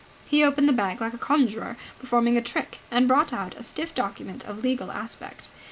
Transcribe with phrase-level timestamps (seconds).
[0.25, 3.93] He opened the bag like a conjurer performing a trick, and brought out a stiff
[3.93, 5.51] document of legal aspect.